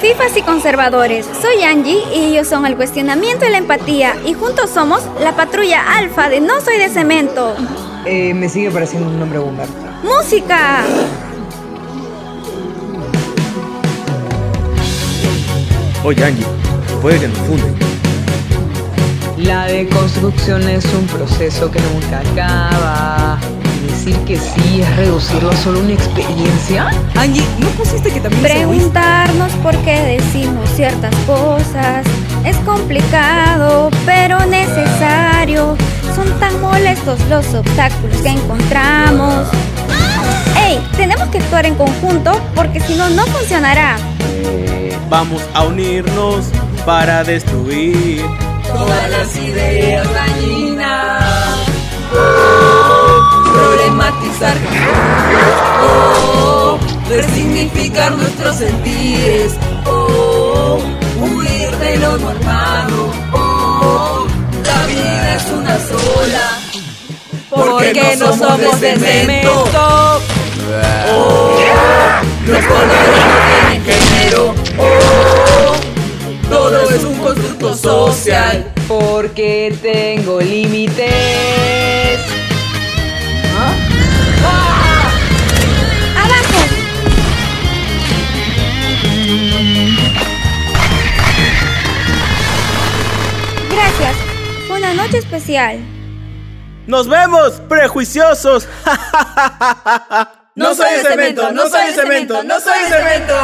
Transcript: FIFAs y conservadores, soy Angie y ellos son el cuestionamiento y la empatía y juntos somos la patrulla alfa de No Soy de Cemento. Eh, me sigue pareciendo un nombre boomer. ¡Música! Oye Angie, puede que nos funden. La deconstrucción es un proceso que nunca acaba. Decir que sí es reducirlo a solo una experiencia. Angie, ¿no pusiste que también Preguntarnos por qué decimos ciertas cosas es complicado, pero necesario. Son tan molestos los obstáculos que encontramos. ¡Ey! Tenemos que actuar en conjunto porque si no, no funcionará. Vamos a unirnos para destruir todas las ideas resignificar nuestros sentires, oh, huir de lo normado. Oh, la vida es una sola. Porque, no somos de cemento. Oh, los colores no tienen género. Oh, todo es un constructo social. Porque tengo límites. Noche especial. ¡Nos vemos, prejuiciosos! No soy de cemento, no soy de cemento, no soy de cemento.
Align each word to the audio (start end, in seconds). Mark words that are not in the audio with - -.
FIFAs 0.00 0.36
y 0.36 0.42
conservadores, 0.42 1.26
soy 1.40 1.62
Angie 1.62 2.02
y 2.14 2.26
ellos 2.26 2.46
son 2.46 2.66
el 2.66 2.76
cuestionamiento 2.76 3.46
y 3.46 3.50
la 3.50 3.56
empatía 3.56 4.14
y 4.26 4.34
juntos 4.34 4.68
somos 4.68 5.02
la 5.20 5.34
patrulla 5.34 5.82
alfa 5.96 6.28
de 6.28 6.40
No 6.40 6.60
Soy 6.60 6.76
de 6.76 6.90
Cemento. 6.90 7.56
Eh, 8.04 8.34
me 8.34 8.50
sigue 8.50 8.70
pareciendo 8.70 9.08
un 9.08 9.18
nombre 9.18 9.38
boomer. 9.38 9.66
¡Música! 10.02 10.82
Oye 16.04 16.22
Angie, 16.22 16.44
puede 17.00 17.18
que 17.18 17.28
nos 17.28 17.38
funden. 17.38 17.74
La 19.38 19.64
deconstrucción 19.64 20.68
es 20.68 20.84
un 20.92 21.06
proceso 21.06 21.70
que 21.70 21.80
nunca 21.80 22.20
acaba. 22.20 23.23
Decir 24.04 24.24
que 24.26 24.36
sí 24.36 24.82
es 24.82 24.96
reducirlo 24.96 25.48
a 25.48 25.56
solo 25.56 25.80
una 25.80 25.94
experiencia. 25.94 26.90
Angie, 27.16 27.42
¿no 27.58 27.68
pusiste 27.68 28.10
que 28.10 28.20
también 28.20 28.42
Preguntarnos 28.42 29.50
por 29.62 29.74
qué 29.78 30.18
decimos 30.18 30.68
ciertas 30.76 31.14
cosas 31.26 32.04
es 32.44 32.54
complicado, 32.66 33.88
pero 34.04 34.44
necesario. 34.44 35.74
Son 36.14 36.28
tan 36.38 36.60
molestos 36.60 37.18
los 37.30 37.46
obstáculos 37.54 38.18
que 38.18 38.28
encontramos. 38.28 39.48
¡Ey! 40.62 40.78
Tenemos 40.98 41.26
que 41.30 41.38
actuar 41.38 41.64
en 41.64 41.74
conjunto 41.74 42.38
porque 42.54 42.80
si 42.80 42.96
no, 42.96 43.08
no 43.08 43.24
funcionará. 43.28 43.96
Vamos 45.08 45.40
a 45.54 45.64
unirnos 45.64 46.44
para 46.84 47.24
destruir 47.24 48.22
todas 48.66 49.10
las 49.10 49.34
ideas 49.36 50.06
resignificar 57.16 58.16
nuestros 58.16 58.56
sentires, 58.56 59.52
oh, 59.86 60.78
huir 61.20 61.70
de 61.76 61.96
lo 61.98 62.18
normado. 62.18 63.10
Oh, 63.32 64.26
la 64.64 64.86
vida 64.86 65.36
es 65.36 65.44
una 65.52 65.78
sola. 65.78 66.60
Porque, 67.50 68.16
no 68.16 68.36
somos 68.36 68.80
de 68.80 68.96
cemento. 68.96 69.70
Oh, 71.12 71.60
los 72.46 72.64
colores 72.64 73.24
no 73.28 73.36
tienen 73.48 73.84
género. 73.84 74.54
Oh, 74.78 75.76
todo 76.48 76.90
es 76.90 77.04
un 77.04 77.16
constructo 77.18 77.76
social. 77.76 78.72
Porque 78.88 79.76
tengo 79.80 80.40
límites. 80.40 81.33
Noche 95.04 95.18
especial. 95.18 95.78
¡Nos 96.86 97.08
vemos, 97.08 97.60
prejuiciosos! 97.68 98.68
No 100.56 100.72
soy 100.72 100.98
de 100.98 101.02
cemento, 101.02 101.50
no 101.50 101.68
soy 101.68 101.86
de 101.86 101.92
cemento, 101.94 102.44
no 102.44 102.60
soy 102.60 102.78
de 102.84 102.88
cemento. 102.88 103.34